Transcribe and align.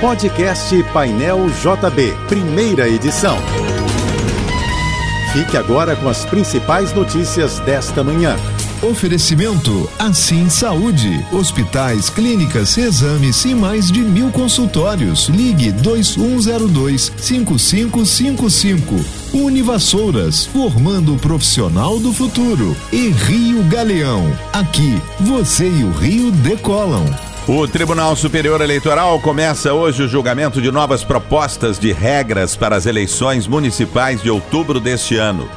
Podcast 0.00 0.82
Painel 0.94 1.46
JB, 1.50 2.16
primeira 2.26 2.88
edição. 2.88 3.36
Fique 5.30 5.58
agora 5.58 5.94
com 5.94 6.08
as 6.08 6.24
principais 6.24 6.94
notícias 6.94 7.58
desta 7.60 8.02
manhã. 8.02 8.34
Oferecimento 8.82 9.90
Assim 9.98 10.48
Saúde. 10.48 11.22
Hospitais, 11.30 12.08
clínicas, 12.08 12.78
exames 12.78 13.44
e 13.44 13.54
mais 13.54 13.92
de 13.92 14.00
mil 14.00 14.30
consultórios. 14.30 15.28
Ligue 15.28 15.70
2102 15.70 17.12
5555. 17.18 19.04
Univassouras, 19.34 20.46
formando 20.46 21.14
o 21.14 21.18
profissional 21.18 22.00
do 22.00 22.10
futuro. 22.10 22.74
E 22.90 23.10
Rio 23.10 23.62
Galeão. 23.64 24.34
Aqui, 24.50 24.98
você 25.20 25.68
e 25.68 25.84
o 25.84 25.90
Rio 25.90 26.32
decolam. 26.32 27.29
O 27.52 27.66
Tribunal 27.66 28.14
Superior 28.14 28.60
Eleitoral 28.60 29.18
começa 29.18 29.74
hoje 29.74 30.04
o 30.04 30.08
julgamento 30.08 30.62
de 30.62 30.70
novas 30.70 31.02
propostas 31.02 31.80
de 31.80 31.90
regras 31.90 32.54
para 32.54 32.76
as 32.76 32.86
eleições 32.86 33.48
municipais 33.48 34.22
de 34.22 34.30
outubro 34.30 34.78
deste 34.78 35.16
ano. 35.16 35.50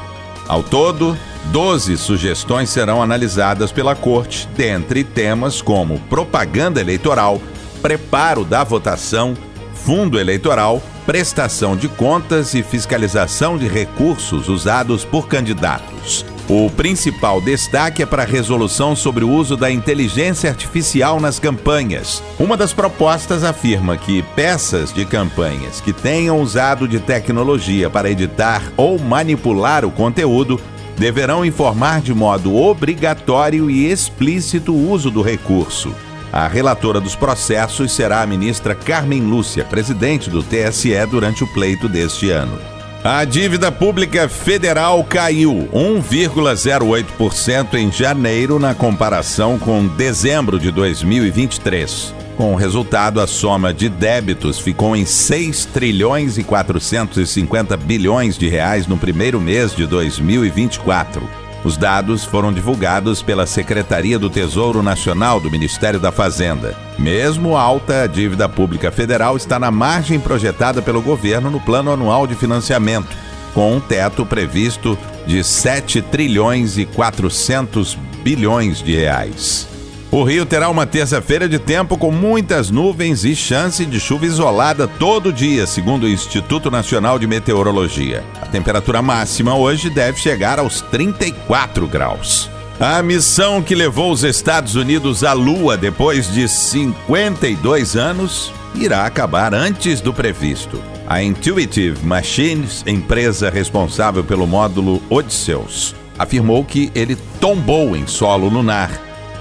Ao 0.47 0.63
todo, 0.63 1.15
12 1.51 1.95
sugestões 1.97 2.71
serão 2.71 2.99
analisadas 2.99 3.71
pela 3.71 3.95
Corte, 3.95 4.49
dentre 4.57 5.03
temas 5.03 5.61
como 5.61 5.99
propaganda 6.09 6.81
eleitoral, 6.81 7.39
preparo 7.79 8.43
da 8.43 8.63
votação, 8.63 9.37
fundo 9.75 10.19
eleitoral, 10.19 10.81
prestação 11.05 11.77
de 11.77 11.87
contas 11.87 12.55
e 12.55 12.63
fiscalização 12.63 13.55
de 13.55 13.67
recursos 13.67 14.49
usados 14.49 15.05
por 15.05 15.27
candidatos. 15.27 16.25
O 16.49 16.69
principal 16.69 17.39
destaque 17.39 18.03
é 18.03 18.05
para 18.05 18.23
a 18.23 18.25
resolução 18.25 18.97
sobre 18.97 19.23
o 19.23 19.29
uso 19.29 19.55
da 19.55 19.71
inteligência 19.71 20.49
artificial 20.49 21.19
nas 21.19 21.39
campanhas. 21.39 22.21
Uma 22.37 22.57
das 22.57 22.73
propostas 22.73 23.45
afirma 23.45 23.95
que 23.95 24.21
peças 24.35 24.91
de 24.91 25.05
campanhas 25.05 25.79
que 25.79 25.93
tenham 25.93 26.41
usado 26.41 26.85
de 26.85 26.99
tecnologia 26.99 27.89
para 27.89 28.11
editar 28.11 28.61
ou 28.75 28.99
manipular 28.99 29.85
o 29.85 29.91
conteúdo 29.91 30.59
deverão 30.97 31.45
informar 31.45 32.01
de 32.01 32.13
modo 32.13 32.53
obrigatório 32.55 33.71
e 33.71 33.89
explícito 33.89 34.73
o 34.73 34.91
uso 34.91 35.09
do 35.09 35.21
recurso. 35.21 35.95
A 36.31 36.47
relatora 36.47 36.99
dos 36.99 37.15
processos 37.15 37.93
será 37.93 38.21
a 38.21 38.27
ministra 38.27 38.75
Carmen 38.75 39.21
Lúcia, 39.21 39.63
presidente 39.63 40.29
do 40.29 40.43
TSE 40.43 40.93
durante 41.09 41.43
o 41.43 41.47
pleito 41.47 41.87
deste 41.87 42.29
ano. 42.31 42.59
A 43.03 43.25
dívida 43.25 43.69
pública 43.69 44.29
federal 44.29 45.03
caiu 45.03 45.67
1,08% 45.73 47.73
em 47.73 47.91
janeiro 47.91 48.57
na 48.57 48.73
comparação 48.73 49.59
com 49.59 49.85
dezembro 49.85 50.57
de 50.57 50.71
2023. 50.71 52.15
Com 52.37 52.53
o 52.53 52.55
resultado, 52.55 53.19
a 53.19 53.27
soma 53.27 53.73
de 53.73 53.89
débitos 53.89 54.57
ficou 54.57 54.95
em 54.95 55.03
6 55.03 55.65
trilhões 55.65 56.37
e 56.37 56.45
450 56.45 57.75
bilhões 57.75 58.37
de 58.37 58.47
reais 58.47 58.87
no 58.87 58.97
primeiro 58.97 59.41
mês 59.41 59.75
de 59.75 59.85
2024. 59.85 61.42
Os 61.63 61.77
dados 61.77 62.25
foram 62.25 62.51
divulgados 62.51 63.21
pela 63.21 63.45
Secretaria 63.45 64.19
do 64.19 64.29
Tesouro 64.29 64.83
Nacional 64.83 65.39
do 65.39 65.49
Ministério 65.49 65.99
da 65.99 66.11
Fazenda. 66.11 66.75
Mesmo 66.99 67.55
alta, 67.55 68.03
a 68.03 68.07
dívida 68.07 68.49
pública 68.49 68.91
federal 68.91 69.37
está 69.37 69.57
na 69.57 69.71
margem 69.71 70.19
projetada 70.19 70.81
pelo 70.81 71.01
governo 71.01 71.49
no 71.49 71.61
Plano 71.61 71.91
Anual 71.91 72.27
de 72.27 72.35
Financiamento, 72.35 73.15
com 73.53 73.75
um 73.75 73.79
teto 73.79 74.25
previsto 74.25 74.97
de 75.25 75.41
7 75.41 76.01
trilhões 76.01 76.77
e 76.77 76.85
400 76.85 77.97
bilhões 78.23 78.83
de 78.83 78.95
reais. 78.95 79.72
O 80.13 80.23
Rio 80.23 80.45
terá 80.45 80.69
uma 80.69 80.85
terça-feira 80.85 81.49
de 81.49 81.57
tempo 81.57 81.97
com 81.97 82.11
muitas 82.11 82.69
nuvens 82.69 83.25
e 83.25 83.35
chance 83.35 83.83
de 83.83 83.99
chuva 83.99 84.27
isolada 84.27 84.87
todo 84.87 85.33
dia, 85.33 85.65
segundo 85.65 86.03
o 86.03 86.07
Instituto 86.07 86.69
Nacional 86.69 87.17
de 87.17 87.25
Meteorologia. 87.25 88.23
A 88.39 88.45
temperatura 88.45 89.01
máxima 89.01 89.55
hoje 89.55 89.89
deve 89.89 90.19
chegar 90.19 90.59
aos 90.59 90.81
34 90.81 91.87
graus. 91.87 92.47
A 92.79 93.01
missão 93.01 93.59
que 93.59 93.73
levou 93.73 94.11
os 94.11 94.23
Estados 94.23 94.75
Unidos 94.75 95.23
à 95.23 95.33
Lua 95.33 95.75
depois 95.75 96.31
de 96.31 96.47
52 96.47 97.95
anos 97.95 98.53
irá 98.75 99.07
acabar 99.07 99.51
antes 99.51 99.99
do 99.99 100.13
previsto. 100.13 100.79
A 101.07 101.23
Intuitive 101.23 102.05
Machines, 102.05 102.83
empresa 102.85 103.49
responsável 103.49 104.23
pelo 104.23 104.45
módulo 104.45 105.01
Odysseus, 105.09 105.95
afirmou 106.19 106.63
que 106.63 106.91
ele 106.93 107.17
tombou 107.39 107.95
em 107.97 108.05
solo 108.05 108.47
lunar 108.47 108.91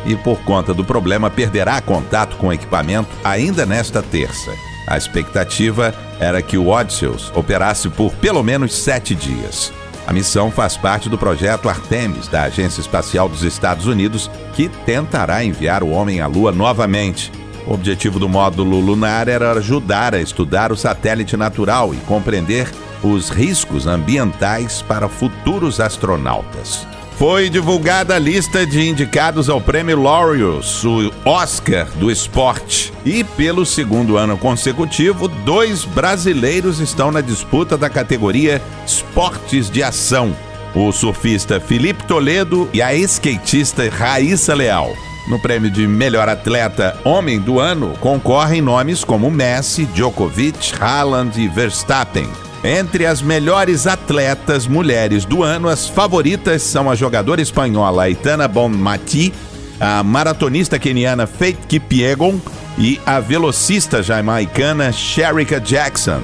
e, 0.04 0.16
por 0.16 0.38
conta 0.40 0.74
do 0.74 0.84
problema, 0.84 1.30
perderá 1.30 1.80
contato 1.80 2.36
com 2.36 2.48
o 2.48 2.52
equipamento 2.52 3.08
ainda 3.24 3.64
nesta 3.64 4.02
terça. 4.02 4.52
A 4.86 4.96
expectativa 4.96 5.94
era 6.18 6.42
que 6.42 6.58
o 6.58 6.68
Odysseus 6.68 7.32
operasse 7.34 7.88
por 7.88 8.12
pelo 8.14 8.42
menos 8.42 8.74
sete 8.74 9.14
dias. 9.14 9.72
A 10.06 10.12
missão 10.12 10.50
faz 10.50 10.76
parte 10.76 11.08
do 11.08 11.16
projeto 11.16 11.68
Artemis, 11.68 12.26
da 12.26 12.42
Agência 12.42 12.80
Espacial 12.80 13.28
dos 13.28 13.44
Estados 13.44 13.86
Unidos, 13.86 14.28
que 14.54 14.68
tentará 14.68 15.44
enviar 15.44 15.82
o 15.82 15.90
homem 15.90 16.20
à 16.20 16.26
Lua 16.26 16.50
novamente. 16.50 17.30
O 17.66 17.72
objetivo 17.72 18.18
do 18.18 18.28
módulo 18.28 18.80
lunar 18.80 19.28
era 19.28 19.52
ajudar 19.52 20.14
a 20.14 20.20
estudar 20.20 20.72
o 20.72 20.76
satélite 20.76 21.36
natural 21.36 21.94
e 21.94 21.98
compreender 21.98 22.68
os 23.04 23.30
riscos 23.30 23.86
ambientais 23.86 24.82
para 24.82 25.08
futuros 25.08 25.80
astronautas 25.80 26.86
foi 27.18 27.48
divulgada 27.48 28.14
a 28.16 28.18
lista 28.18 28.66
de 28.66 28.88
indicados 28.88 29.48
ao 29.48 29.60
Prêmio 29.60 30.00
Laureus, 30.00 30.84
o 30.84 31.12
Oscar 31.24 31.86
do 31.96 32.10
esporte. 32.10 32.92
E 33.04 33.22
pelo 33.22 33.64
segundo 33.64 34.16
ano 34.16 34.36
consecutivo, 34.36 35.28
dois 35.28 35.84
brasileiros 35.84 36.80
estão 36.80 37.10
na 37.10 37.20
disputa 37.20 37.76
da 37.76 37.88
categoria 37.88 38.60
Esportes 38.86 39.70
de 39.70 39.82
Ação: 39.82 40.36
o 40.74 40.90
surfista 40.92 41.60
Felipe 41.60 42.04
Toledo 42.04 42.68
e 42.72 42.82
a 42.82 42.94
skatista 42.94 43.88
Raíssa 43.88 44.54
Leal. 44.54 44.92
No 45.28 45.38
prêmio 45.38 45.70
de 45.70 45.86
melhor 45.86 46.28
atleta 46.28 46.98
homem 47.04 47.38
do 47.38 47.60
ano 47.60 47.94
concorrem 48.00 48.60
nomes 48.60 49.04
como 49.04 49.30
Messi, 49.30 49.84
Djokovic, 49.86 50.72
Haaland 50.80 51.40
e 51.40 51.46
Verstappen. 51.46 52.28
Entre 52.64 53.04
as 53.06 53.20
melhores 53.20 53.88
atletas 53.88 54.68
mulheres 54.68 55.24
do 55.24 55.42
ano, 55.42 55.68
as 55.68 55.88
favoritas 55.88 56.62
são 56.62 56.88
a 56.88 56.94
jogadora 56.94 57.40
espanhola 57.40 58.04
Aitana 58.04 58.46
Bonmati, 58.46 59.32
a 59.80 60.02
maratonista 60.04 60.78
keniana 60.78 61.26
Faith 61.26 61.58
Kipyegon 61.66 62.40
e 62.78 63.00
a 63.04 63.18
velocista 63.18 64.00
jamaicana 64.00 64.92
Sherika 64.92 65.60
Jackson. 65.60 66.22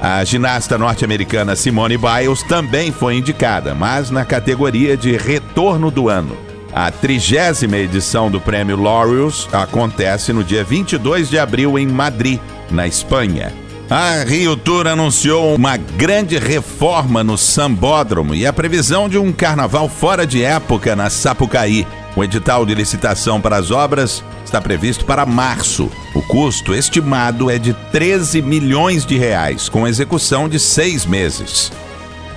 A 0.00 0.24
ginasta 0.24 0.76
norte-americana 0.76 1.54
Simone 1.54 1.96
Biles 1.96 2.42
também 2.42 2.90
foi 2.90 3.16
indicada, 3.16 3.72
mas 3.72 4.10
na 4.10 4.24
categoria 4.24 4.96
de 4.96 5.16
retorno 5.16 5.92
do 5.92 6.08
ano. 6.08 6.36
A 6.72 6.90
trigésima 6.90 7.76
edição 7.76 8.30
do 8.30 8.40
Prêmio 8.40 8.80
Laureus 8.80 9.48
acontece 9.52 10.32
no 10.32 10.42
dia 10.42 10.64
22 10.64 11.30
de 11.30 11.38
abril 11.38 11.78
em 11.78 11.86
Madrid, 11.86 12.40
na 12.70 12.86
Espanha. 12.86 13.52
A 13.90 14.22
Rio 14.22 14.54
Tour 14.54 14.86
anunciou 14.86 15.54
uma 15.54 15.78
grande 15.78 16.36
reforma 16.36 17.24
no 17.24 17.38
Sambódromo 17.38 18.34
e 18.34 18.46
a 18.46 18.52
previsão 18.52 19.08
de 19.08 19.16
um 19.16 19.32
carnaval 19.32 19.88
fora 19.88 20.26
de 20.26 20.44
época 20.44 20.94
na 20.94 21.08
Sapucaí. 21.08 21.86
O 22.14 22.22
edital 22.22 22.66
de 22.66 22.74
licitação 22.74 23.40
para 23.40 23.56
as 23.56 23.70
obras 23.70 24.22
está 24.44 24.60
previsto 24.60 25.06
para 25.06 25.24
março. 25.24 25.90
O 26.14 26.20
custo 26.20 26.74
estimado 26.74 27.50
é 27.50 27.58
de 27.58 27.72
13 27.90 28.42
milhões 28.42 29.06
de 29.06 29.16
reais, 29.16 29.70
com 29.70 29.88
execução 29.88 30.50
de 30.50 30.58
seis 30.58 31.06
meses. 31.06 31.72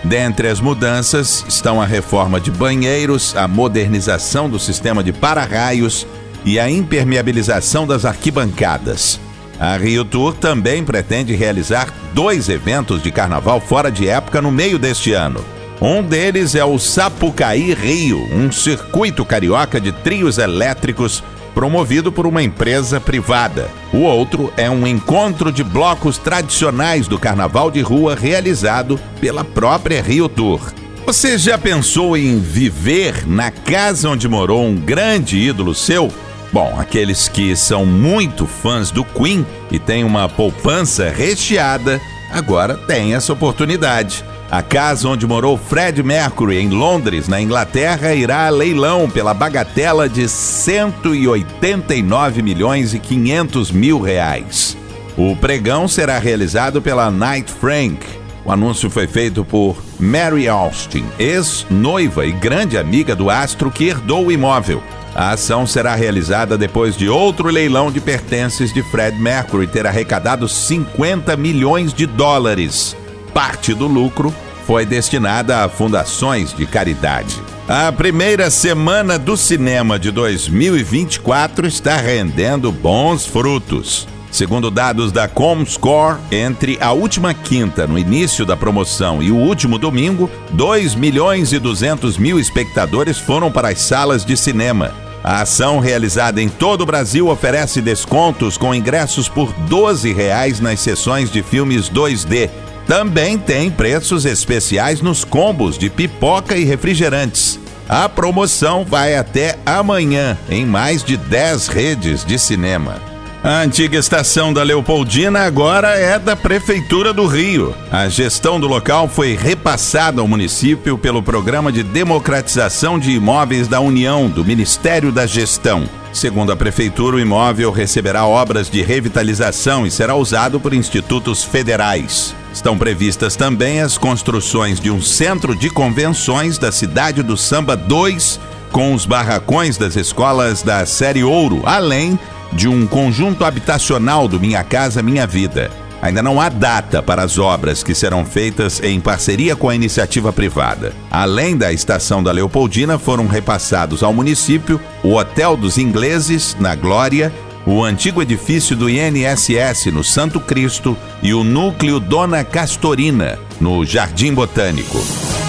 Dentre 0.05 0.47
as 0.47 0.61
mudanças 0.61 1.43
estão 1.49 1.81
a 1.81 1.85
reforma 1.85 2.39
de 2.39 2.49
banheiros, 2.49 3.35
a 3.35 3.45
modernização 3.45 4.49
do 4.49 4.57
sistema 4.57 5.03
de 5.03 5.11
para-raios 5.11 6.07
e 6.45 6.57
a 6.57 6.69
impermeabilização 6.69 7.85
das 7.85 8.05
arquibancadas. 8.05 9.19
A 9.61 9.77
Rio 9.77 10.03
Tour 10.03 10.33
também 10.33 10.83
pretende 10.83 11.35
realizar 11.35 11.93
dois 12.15 12.49
eventos 12.49 13.03
de 13.03 13.11
carnaval 13.11 13.61
fora 13.61 13.91
de 13.91 14.07
época 14.07 14.41
no 14.41 14.51
meio 14.51 14.79
deste 14.79 15.13
ano. 15.13 15.45
Um 15.79 16.01
deles 16.01 16.55
é 16.55 16.65
o 16.65 16.79
Sapucaí 16.79 17.71
Rio, 17.75 18.27
um 18.33 18.51
circuito 18.51 19.23
carioca 19.23 19.79
de 19.79 19.91
trios 19.91 20.39
elétricos 20.39 21.23
promovido 21.53 22.11
por 22.11 22.25
uma 22.25 22.41
empresa 22.41 22.99
privada. 22.99 23.69
O 23.93 23.99
outro 23.99 24.51
é 24.57 24.67
um 24.67 24.87
encontro 24.87 25.51
de 25.51 25.63
blocos 25.63 26.17
tradicionais 26.17 27.07
do 27.07 27.19
carnaval 27.19 27.69
de 27.69 27.81
rua 27.81 28.15
realizado 28.15 28.99
pela 29.19 29.45
própria 29.45 30.01
Rio 30.01 30.27
Tour. 30.27 30.73
Você 31.05 31.37
já 31.37 31.55
pensou 31.55 32.17
em 32.17 32.39
viver 32.39 33.27
na 33.27 33.51
casa 33.51 34.09
onde 34.09 34.27
morou 34.27 34.65
um 34.65 34.75
grande 34.75 35.37
ídolo 35.37 35.75
seu? 35.75 36.11
Bom, 36.53 36.77
aqueles 36.77 37.29
que 37.29 37.55
são 37.55 37.85
muito 37.85 38.45
fãs 38.45 38.91
do 38.91 39.05
Queen 39.05 39.45
e 39.71 39.79
têm 39.79 40.03
uma 40.03 40.27
poupança 40.27 41.09
recheada, 41.09 42.01
agora 42.29 42.75
têm 42.75 43.15
essa 43.15 43.31
oportunidade. 43.31 44.25
A 44.51 44.61
casa 44.61 45.07
onde 45.07 45.25
morou 45.25 45.57
Fred 45.57 46.03
Mercury, 46.03 46.57
em 46.57 46.67
Londres, 46.67 47.29
na 47.29 47.39
Inglaterra, 47.39 48.13
irá 48.13 48.47
a 48.47 48.49
leilão 48.49 49.09
pela 49.09 49.33
bagatela 49.33 50.09
de 50.09 50.27
189 50.27 52.41
milhões 52.41 52.93
e 52.93 52.99
500 52.99 53.71
mil 53.71 54.01
reais. 54.01 54.75
O 55.15 55.37
pregão 55.37 55.87
será 55.87 56.19
realizado 56.19 56.81
pela 56.81 57.09
Knight 57.09 57.49
Frank. 57.49 58.05
O 58.43 58.51
anúncio 58.51 58.89
foi 58.89 59.07
feito 59.07 59.45
por 59.45 59.81
Mary 59.97 60.49
Austin, 60.49 61.05
ex-noiva 61.17 62.25
e 62.25 62.33
grande 62.33 62.77
amiga 62.77 63.15
do 63.15 63.29
astro 63.29 63.71
que 63.71 63.85
herdou 63.85 64.25
o 64.25 64.31
imóvel. 64.33 64.83
A 65.13 65.31
ação 65.31 65.67
será 65.67 65.93
realizada 65.93 66.57
depois 66.57 66.95
de 66.95 67.09
outro 67.09 67.49
leilão 67.49 67.91
de 67.91 67.99
pertences 67.99 68.73
de 68.73 68.81
Fred 68.81 69.17
Mercury 69.19 69.67
ter 69.67 69.85
arrecadado 69.85 70.47
50 70.47 71.35
milhões 71.35 71.93
de 71.93 72.05
dólares. 72.05 72.95
Parte 73.33 73.73
do 73.73 73.87
lucro 73.87 74.33
foi 74.65 74.85
destinada 74.85 75.63
a 75.63 75.69
fundações 75.69 76.53
de 76.53 76.65
caridade. 76.65 77.41
A 77.67 77.91
primeira 77.91 78.49
semana 78.49 79.19
do 79.19 79.35
cinema 79.35 79.99
de 79.99 80.11
2024 80.11 81.67
está 81.67 81.97
rendendo 81.97 82.71
bons 82.71 83.25
frutos. 83.25 84.07
Segundo 84.31 84.71
dados 84.71 85.11
da 85.11 85.27
Comscore, 85.27 86.17
entre 86.31 86.77
a 86.79 86.93
última 86.93 87.33
quinta, 87.33 87.85
no 87.85 87.99
início 87.99 88.45
da 88.45 88.55
promoção, 88.55 89.21
e 89.21 89.29
o 89.29 89.35
último 89.35 89.77
domingo, 89.77 90.31
2 90.53 90.95
milhões 90.95 91.51
e 91.51 91.59
200 91.59 92.17
mil 92.17 92.39
espectadores 92.39 93.17
foram 93.17 93.51
para 93.51 93.69
as 93.69 93.81
salas 93.81 94.23
de 94.23 94.37
cinema. 94.37 94.93
A 95.21 95.41
ação 95.41 95.79
realizada 95.79 96.41
em 96.41 96.47
todo 96.47 96.81
o 96.81 96.85
Brasil 96.85 97.27
oferece 97.27 97.81
descontos 97.81 98.57
com 98.57 98.73
ingressos 98.73 99.27
por 99.27 99.51
12 99.51 100.13
reais 100.13 100.61
nas 100.61 100.79
sessões 100.79 101.29
de 101.29 101.43
filmes 101.43 101.89
2D. 101.89 102.49
Também 102.87 103.37
tem 103.37 103.69
preços 103.69 104.25
especiais 104.25 105.01
nos 105.01 105.23
combos 105.25 105.77
de 105.77 105.89
pipoca 105.89 106.57
e 106.57 106.63
refrigerantes. 106.63 107.59
A 107.87 108.07
promoção 108.07 108.85
vai 108.85 109.15
até 109.15 109.59
amanhã 109.65 110.37
em 110.49 110.65
mais 110.65 111.03
de 111.03 111.17
10 111.17 111.67
redes 111.67 112.25
de 112.25 112.39
cinema. 112.39 113.10
A 113.43 113.61
antiga 113.61 113.97
estação 113.97 114.53
da 114.53 114.61
Leopoldina 114.61 115.39
agora 115.39 115.95
é 115.97 116.19
da 116.19 116.35
Prefeitura 116.35 117.11
do 117.11 117.25
Rio. 117.25 117.75
A 117.91 118.07
gestão 118.07 118.59
do 118.59 118.67
local 118.67 119.07
foi 119.07 119.35
repassada 119.35 120.21
ao 120.21 120.27
município 120.27 120.95
pelo 120.95 121.23
Programa 121.23 121.71
de 121.71 121.81
Democratização 121.81 122.99
de 122.99 123.09
Imóveis 123.09 123.67
da 123.67 123.79
União, 123.79 124.29
do 124.29 124.45
Ministério 124.45 125.11
da 125.11 125.25
Gestão. 125.25 125.89
Segundo 126.13 126.51
a 126.51 126.55
Prefeitura, 126.55 127.15
o 127.15 127.19
imóvel 127.19 127.71
receberá 127.71 128.27
obras 128.27 128.69
de 128.69 128.83
revitalização 128.83 129.87
e 129.87 129.91
será 129.91 130.13
usado 130.13 130.59
por 130.59 130.71
institutos 130.71 131.43
federais. 131.43 132.35
Estão 132.53 132.77
previstas 132.77 133.35
também 133.35 133.81
as 133.81 133.97
construções 133.97 134.79
de 134.79 134.91
um 134.91 135.01
centro 135.01 135.55
de 135.55 135.71
convenções 135.71 136.59
da 136.59 136.71
cidade 136.71 137.23
do 137.23 137.35
Samba 137.35 137.75
2, 137.75 138.39
com 138.71 138.93
os 138.93 139.07
barracões 139.07 139.77
das 139.77 139.95
escolas 139.95 140.61
da 140.61 140.85
Série 140.85 141.23
Ouro, 141.23 141.63
além 141.65 142.19
de 142.53 142.67
um 142.67 142.85
conjunto 142.85 143.45
habitacional 143.45 144.27
do 144.27 144.39
Minha 144.39 144.63
Casa 144.63 145.01
Minha 145.01 145.25
Vida. 145.25 145.71
Ainda 146.01 146.23
não 146.23 146.41
há 146.41 146.49
data 146.49 147.01
para 147.03 147.21
as 147.21 147.37
obras 147.37 147.83
que 147.83 147.93
serão 147.93 148.25
feitas 148.25 148.81
em 148.81 148.99
parceria 148.99 149.55
com 149.55 149.69
a 149.69 149.75
iniciativa 149.75 150.33
privada. 150.33 150.93
Além 151.11 151.55
da 151.55 151.71
estação 151.71 152.23
da 152.23 152.31
Leopoldina, 152.31 152.97
foram 152.97 153.27
repassados 153.27 154.01
ao 154.01 154.11
município 154.11 154.81
o 155.03 155.13
Hotel 155.13 155.55
dos 155.55 155.77
Ingleses, 155.77 156.57
na 156.59 156.73
Glória, 156.73 157.31
o 157.67 157.83
antigo 157.83 158.21
edifício 158.21 158.75
do 158.75 158.89
INSS 158.89 159.87
no 159.93 160.03
Santo 160.03 160.39
Cristo 160.39 160.97
e 161.21 161.33
o 161.35 161.43
núcleo 161.43 161.99
Dona 161.99 162.43
Castorina, 162.43 163.37
no 163.59 163.85
Jardim 163.85 164.33
Botânico. 164.33 164.97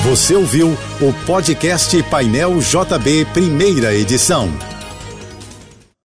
Você 0.05 0.35
ouviu 0.35 0.77
o 1.01 1.13
podcast 1.25 2.03
Painel 2.05 2.59
JB, 2.59 3.27
primeira 3.33 3.95
edição. 3.95 4.51